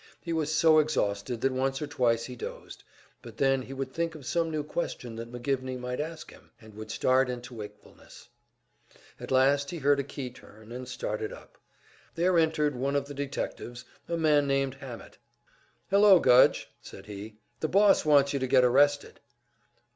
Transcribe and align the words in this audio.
He 0.19 0.33
was 0.33 0.51
so 0.51 0.79
exhausted 0.79 1.41
that 1.41 1.51
once 1.51 1.79
or 1.79 1.85
twice 1.85 2.25
he 2.25 2.35
dozed; 2.35 2.83
but 3.21 3.37
then 3.37 3.61
he 3.61 3.73
would 3.73 3.93
think 3.93 4.15
of 4.15 4.25
some 4.25 4.49
new 4.49 4.63
question 4.63 5.15
that 5.17 5.31
McGivney 5.31 5.77
might 5.77 5.99
ask 5.99 6.31
him, 6.31 6.49
and 6.59 6.73
would 6.73 6.89
start 6.89 7.29
into 7.29 7.53
wakefulness. 7.53 8.27
At 9.19 9.29
last 9.29 9.69
he 9.69 9.77
heard 9.77 9.99
a 9.99 10.03
key 10.03 10.31
turn, 10.31 10.71
and 10.71 10.87
started 10.87 11.31
up. 11.31 11.55
There 12.15 12.39
entered 12.39 12.75
one 12.75 12.95
of 12.95 13.05
the 13.05 13.13
detectives, 13.13 13.85
a 14.09 14.17
man 14.17 14.47
named 14.47 14.73
Hammett. 14.73 15.19
"Hello, 15.91 16.19
Gudge," 16.19 16.69
said 16.81 17.05
he. 17.05 17.35
"The 17.59 17.67
boss 17.67 18.03
wants 18.03 18.33
you 18.33 18.39
to 18.39 18.47
get 18.47 18.63
arrested." 18.63 19.19